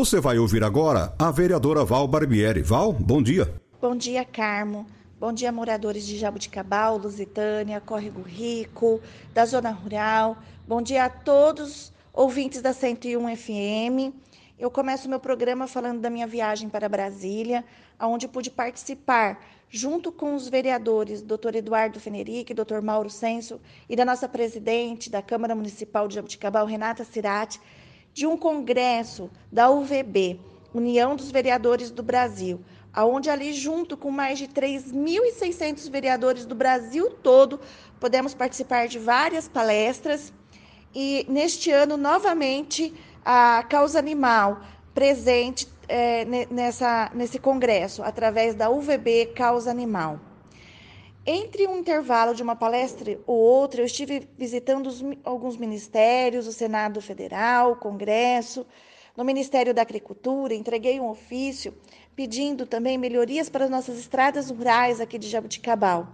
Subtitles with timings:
[0.00, 2.62] Você vai ouvir agora a vereadora Val Barbieri.
[2.62, 3.52] Val, bom dia.
[3.82, 4.86] Bom dia, Carmo.
[5.20, 8.98] Bom dia, moradores de Jabuticabal, Lusitânia, Córrego Rico,
[9.34, 10.38] da Zona Rural.
[10.66, 14.14] Bom dia a todos ouvintes da 101 FM.
[14.58, 17.62] Eu começo meu programa falando da minha viagem para Brasília,
[18.00, 21.56] onde pude participar, junto com os vereadores Dr.
[21.56, 22.80] Eduardo Fenerick, Dr.
[22.82, 27.60] Mauro Senso e da nossa presidente da Câmara Municipal de Jabuticabal, Renata Cirati,
[28.20, 30.38] de um congresso da UVB,
[30.74, 32.60] União dos Vereadores do Brasil,
[32.92, 37.58] aonde ali junto com mais de 3.600 vereadores do Brasil todo,
[37.98, 40.34] podemos participar de várias palestras
[40.94, 42.92] e neste ano novamente
[43.24, 44.60] a causa animal
[44.92, 50.20] presente é, nessa, nesse congresso, através da UVB Causa Animal.
[51.32, 56.52] Entre um intervalo de uma palestra ou outra, eu estive visitando os, alguns ministérios, o
[56.52, 58.66] Senado Federal, o Congresso,
[59.16, 61.72] no Ministério da Agricultura, entreguei um ofício
[62.16, 66.08] pedindo também melhorias para as nossas estradas rurais aqui de Jabuticabal.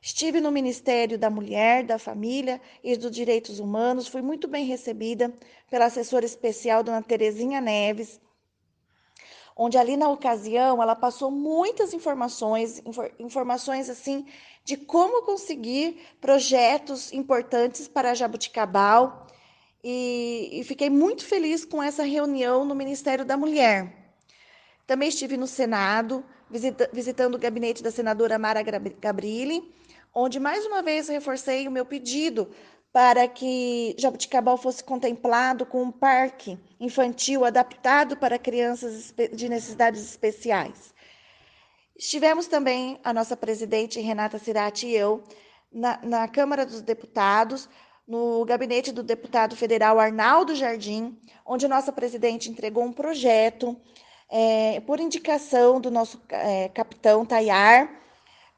[0.00, 5.34] Estive no Ministério da Mulher, da Família e dos Direitos Humanos, fui muito bem recebida
[5.68, 8.20] pela assessora especial, dona Terezinha Neves,
[9.56, 12.82] onde ali na ocasião ela passou muitas informações,
[13.18, 14.26] informações assim
[14.64, 19.26] de como conseguir projetos importantes para Jabuticabal.
[19.82, 24.04] E, e fiquei muito feliz com essa reunião no Ministério da Mulher.
[24.86, 29.62] Também estive no Senado, visita, visitando o gabinete da senadora Mara Gabrilli,
[30.14, 32.48] onde mais uma vez reforcei o meu pedido
[32.94, 40.94] para que Jabuticabal fosse contemplado com um parque infantil adaptado para crianças de necessidades especiais.
[41.96, 45.24] Estivemos também, a nossa presidente Renata Cirati e eu,
[45.72, 47.68] na, na Câmara dos Deputados,
[48.06, 53.76] no gabinete do deputado federal Arnaldo Jardim, onde a nossa presidente entregou um projeto
[54.30, 57.90] é, por indicação do nosso é, capitão Tayar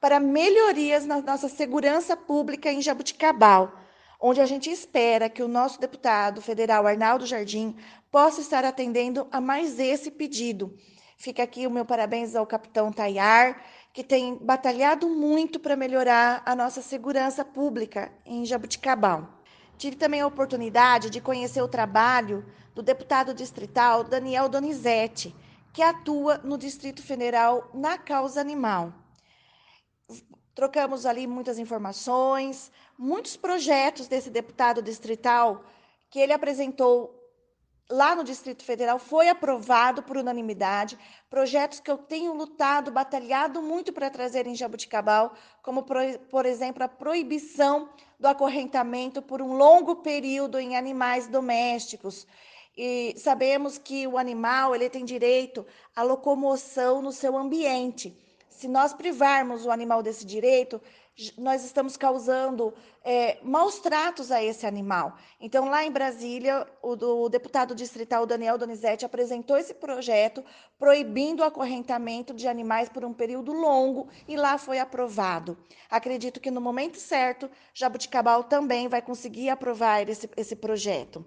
[0.00, 3.83] para melhorias na nossa segurança pública em Jabuticabal
[4.26, 7.76] onde a gente espera que o nosso deputado federal Arnaldo Jardim
[8.10, 10.74] possa estar atendendo a mais esse pedido.
[11.18, 13.62] Fica aqui o meu parabéns ao capitão Tayar,
[13.92, 19.28] que tem batalhado muito para melhorar a nossa segurança pública em Jabuticabal.
[19.76, 25.36] Tive também a oportunidade de conhecer o trabalho do deputado distrital Daniel Donizete,
[25.70, 28.90] que atua no Distrito Federal na causa animal.
[30.54, 35.64] Trocamos ali muitas informações, muitos projetos desse deputado distrital
[36.08, 37.20] que ele apresentou
[37.90, 40.98] lá no Distrito Federal foi aprovado por unanimidade.
[41.28, 46.88] Projetos que eu tenho lutado, batalhado muito para trazer em Jabuticabal, como, por exemplo, a
[46.88, 47.88] proibição
[48.18, 52.26] do acorrentamento por um longo período em animais domésticos.
[52.76, 58.16] E sabemos que o animal ele tem direito à locomoção no seu ambiente.
[58.56, 60.80] Se nós privarmos o animal desse direito,
[61.36, 62.72] nós estamos causando
[63.04, 65.16] é, maus tratos a esse animal.
[65.40, 66.92] Então, lá em Brasília, o,
[67.24, 70.44] o deputado distrital Daniel Donizete apresentou esse projeto
[70.78, 75.58] proibindo o acorrentamento de animais por um período longo e lá foi aprovado.
[75.90, 81.24] Acredito que no momento certo, Jabuticabal também vai conseguir aprovar esse, esse projeto.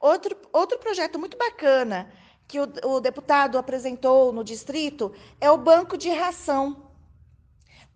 [0.00, 2.12] Outro, outro projeto muito bacana
[2.46, 6.84] que o, o deputado apresentou no distrito é o banco de ração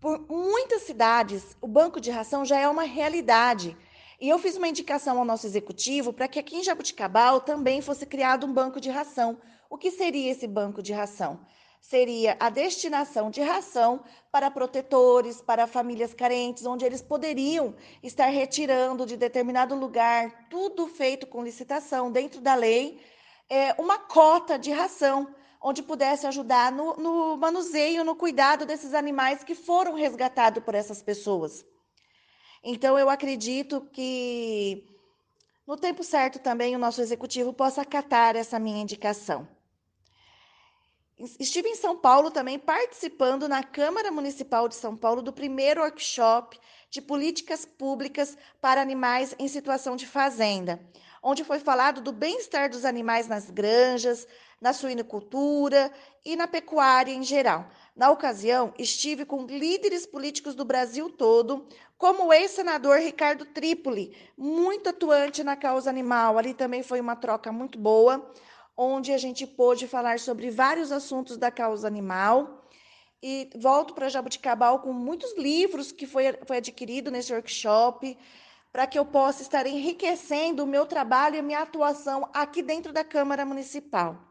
[0.00, 3.76] por muitas cidades, o banco de ração já é uma realidade.
[4.20, 8.06] E eu fiz uma indicação ao nosso executivo para que aqui em Jabuticabal também fosse
[8.06, 9.38] criado um banco de ração.
[9.68, 11.40] O que seria esse banco de ração?
[11.80, 19.06] Seria a destinação de ração para protetores, para famílias carentes, onde eles poderiam estar retirando
[19.06, 23.00] de determinado lugar, tudo feito com licitação dentro da lei,
[23.48, 29.42] é, uma cota de ração onde pudesse ajudar no, no manuseio, no cuidado desses animais
[29.42, 31.64] que foram resgatados por essas pessoas.
[32.62, 34.84] Então, eu acredito que
[35.66, 39.48] no tempo certo também o nosso executivo possa acatar essa minha indicação.
[41.38, 46.58] Estive em São Paulo também participando na Câmara Municipal de São Paulo do primeiro workshop
[46.90, 50.80] de políticas públicas para animais em situação de fazenda,
[51.22, 54.26] onde foi falado do bem-estar dos animais nas granjas,
[54.60, 55.92] na suinocultura
[56.24, 57.68] e na pecuária em geral.
[57.94, 61.66] Na ocasião, estive com líderes políticos do Brasil todo,
[61.96, 66.38] como o ex-senador Ricardo Trípoli, muito atuante na causa animal.
[66.38, 68.32] Ali também foi uma troca muito boa,
[68.76, 72.64] onde a gente pôde falar sobre vários assuntos da causa animal.
[73.20, 78.16] E volto para Jabuticabal com muitos livros que foi, foi adquirido nesse workshop,
[78.72, 82.92] para que eu possa estar enriquecendo o meu trabalho e a minha atuação aqui dentro
[82.92, 84.28] da Câmara Municipal.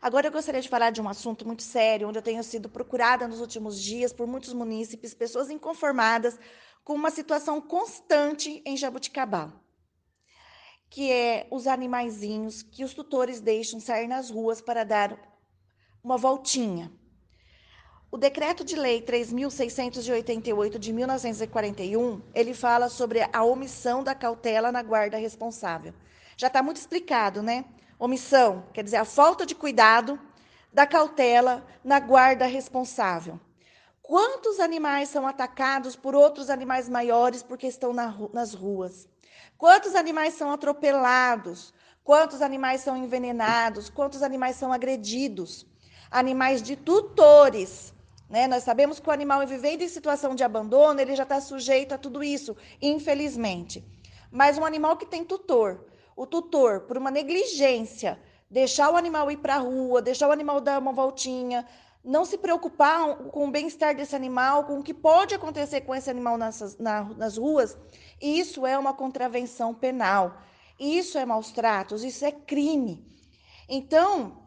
[0.00, 3.26] Agora eu gostaria de falar de um assunto muito sério, onde eu tenho sido procurada
[3.26, 6.38] nos últimos dias por muitos munícipes, pessoas inconformadas
[6.84, 9.50] com uma situação constante em Jabuticabal,
[10.90, 15.18] que é os animaizinhos que os tutores deixam sair nas ruas para dar
[16.02, 16.92] uma voltinha.
[18.14, 24.84] O decreto de lei 3688 de 1941, ele fala sobre a omissão da cautela na
[24.84, 25.92] guarda responsável.
[26.36, 27.64] Já está muito explicado, né?
[27.98, 30.16] Omissão, quer dizer, a falta de cuidado
[30.72, 33.40] da cautela na guarda responsável.
[34.00, 39.08] Quantos animais são atacados por outros animais maiores porque estão na, nas ruas?
[39.58, 41.74] Quantos animais são atropelados?
[42.04, 43.90] Quantos animais são envenenados?
[43.90, 45.66] Quantos animais são agredidos?
[46.12, 47.92] Animais de tutores.
[48.28, 48.46] Né?
[48.46, 51.98] Nós sabemos que o animal vivendo em situação de abandono, ele já está sujeito a
[51.98, 53.84] tudo isso, infelizmente.
[54.30, 55.86] Mas um animal que tem tutor,
[56.16, 58.18] o tutor, por uma negligência,
[58.50, 61.66] deixar o animal ir para a rua, deixar o animal dar uma voltinha,
[62.04, 66.10] não se preocupar com o bem-estar desse animal, com o que pode acontecer com esse
[66.10, 67.78] animal nessas, na, nas ruas,
[68.20, 70.36] isso é uma contravenção penal.
[70.78, 73.06] Isso é maus tratos, isso é crime.
[73.68, 74.43] Então,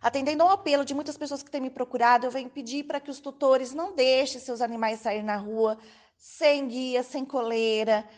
[0.00, 3.10] atendendo ao apelo de muitas pessoas que têm me procurado, eu venho pedir para que
[3.10, 5.78] os tutores não deixem seus animais sair na rua
[6.16, 8.08] sem guia, sem coleira,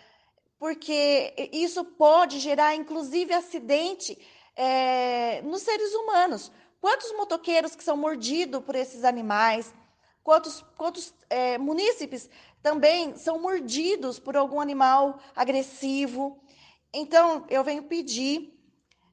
[0.59, 4.19] porque isso pode gerar, inclusive, acidente
[4.57, 6.53] é, nos seres humanos.
[6.81, 9.73] Quantos motoqueiros que são mordidos por esses animais?
[10.23, 12.29] Quantos, quantos é, munícipes
[12.63, 16.43] também são mordidos por algum animal agressivo?
[16.93, 18.53] Então, eu venho pedir,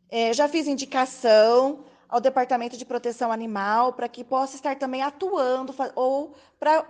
[0.10, 5.74] é, já fiz indicação, ao Departamento de Proteção Animal para que possa estar também atuando
[5.96, 6.86] ou para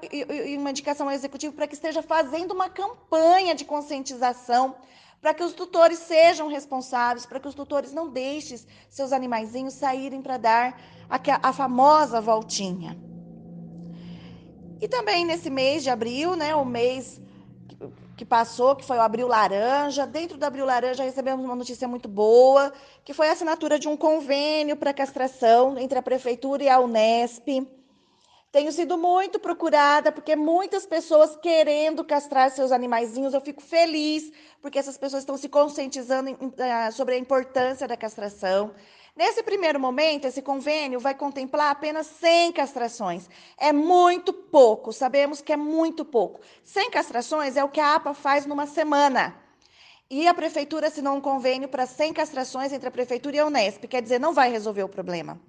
[0.57, 4.75] uma indicação ao executivo para que esteja fazendo uma campanha de conscientização
[5.21, 8.59] para que os tutores sejam responsáveis, para que os tutores não deixem
[8.89, 10.79] seus animaizinhos saírem para dar
[11.09, 12.97] a, a famosa voltinha.
[14.79, 17.19] E também nesse mês de abril, né, o mês
[18.15, 20.07] que passou, que foi o Abril Laranja.
[20.07, 22.73] Dentro do Abril Laranja recebemos uma notícia muito boa,
[23.05, 27.47] que foi a assinatura de um convênio para castração entre a prefeitura e a Unesp.
[28.57, 33.35] Tenho sido muito procurada porque muitas pessoas querendo castrar seus animaizinhos.
[33.35, 34.31] Eu fico feliz
[34.63, 38.73] porque essas pessoas estão se conscientizando ah, sobre a importância da castração.
[39.15, 43.29] Nesse primeiro momento, esse convênio vai contemplar apenas 100 castrações.
[43.59, 46.39] É muito pouco, sabemos que é muito pouco.
[46.63, 49.35] 100 castrações é o que a APA faz numa semana.
[50.09, 53.83] E a prefeitura assinou um convênio para 100 castrações entre a prefeitura e a Unesp,
[53.85, 55.39] quer dizer, não vai resolver o problema.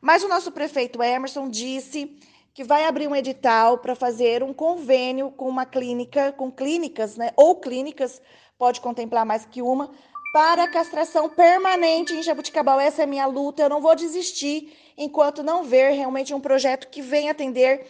[0.00, 2.18] Mas o nosso prefeito Emerson disse
[2.54, 7.32] que vai abrir um edital para fazer um convênio com uma clínica, com clínicas, né,
[7.36, 8.22] ou clínicas,
[8.56, 9.90] pode contemplar mais que uma,
[10.32, 12.78] para castração permanente em Jabuticabal.
[12.78, 16.88] Essa é a minha luta, eu não vou desistir enquanto não ver realmente um projeto
[16.88, 17.86] que venha atender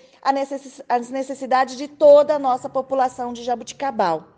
[0.89, 4.34] às necessidades de toda a nossa população de Jabuticabal.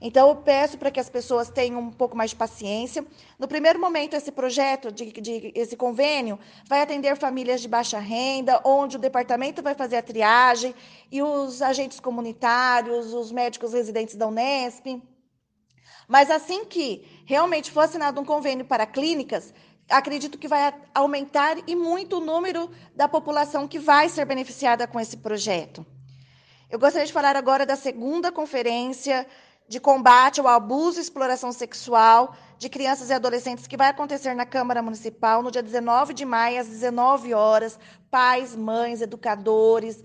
[0.00, 3.04] Então, eu peço para que as pessoas tenham um pouco mais de paciência.
[3.38, 8.60] No primeiro momento, esse projeto, de, de, esse convênio, vai atender famílias de baixa renda,
[8.64, 10.74] onde o departamento vai fazer a triagem
[11.10, 15.02] e os agentes comunitários, os médicos residentes da Unesp,
[16.08, 19.52] mas assim que realmente for assinado um convênio para clínicas,
[19.90, 24.98] acredito que vai aumentar e muito o número da população que vai ser beneficiada com
[24.98, 25.84] esse projeto.
[26.70, 29.26] Eu gostaria de falar agora da segunda conferência
[29.68, 34.46] de combate ao abuso e exploração sexual de crianças e adolescentes que vai acontecer na
[34.46, 37.78] Câmara Municipal no dia 19 de maio às 19 horas.
[38.10, 40.02] Pais, mães, educadores,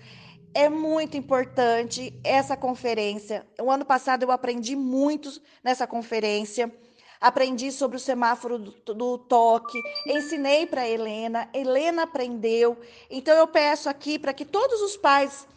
[0.54, 3.48] é muito importante essa conferência.
[3.60, 5.32] O ano passado eu aprendi muito
[5.64, 6.72] nessa conferência.
[7.20, 12.78] Aprendi sobre o semáforo do, do toque, ensinei para Helena, Helena aprendeu.
[13.10, 15.48] Então eu peço aqui para que todos os pais,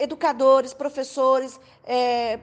[0.00, 2.40] educadores, professores, é,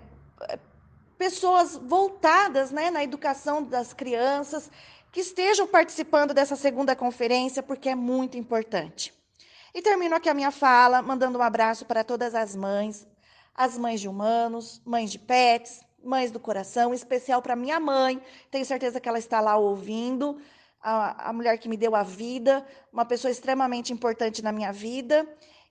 [1.19, 4.71] pessoas voltadas né, na educação das crianças,
[5.11, 9.13] que estejam participando dessa segunda conferência, porque é muito importante.
[9.75, 13.05] E termino aqui a minha fala mandando um abraço para todas as mães,
[13.53, 18.21] as mães de humanos, mães de pets, mães do coração, em especial para minha mãe.
[18.49, 20.41] Tenho certeza que ela está lá ouvindo.
[20.81, 25.27] A, a mulher que me deu a vida, uma pessoa extremamente importante na minha vida.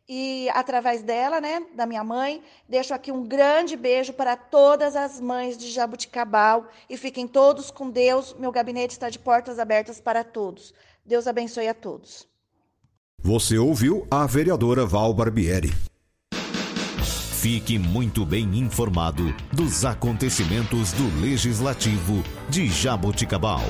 [0.08, 5.20] E através dela, né, da minha mãe, deixo aqui um grande beijo para todas as
[5.20, 8.34] mães de Jabuticabal e fiquem todos com Deus.
[8.38, 10.72] Meu gabinete está de portas abertas para todos.
[11.04, 12.26] Deus abençoe a todos.
[13.18, 15.74] Você ouviu a vereadora Val Barbieri.
[17.40, 23.62] Fique muito bem informado dos acontecimentos do Legislativo de Jaboticabal.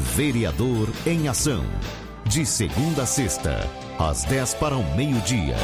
[0.00, 1.64] Vereador em Ação.
[2.28, 3.66] De segunda a sexta,
[3.98, 5.56] às 10 para o meio-dia.